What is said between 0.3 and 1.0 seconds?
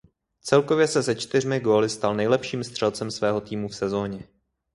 Celkově